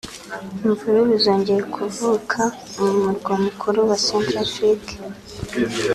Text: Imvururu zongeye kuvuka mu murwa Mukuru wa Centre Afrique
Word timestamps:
Imvururu 0.65 1.13
zongeye 1.23 1.61
kuvuka 1.75 2.41
mu 2.77 2.85
murwa 3.01 3.33
Mukuru 3.45 3.79
wa 3.89 3.97
Centre 4.05 4.37
Afrique 4.45 4.93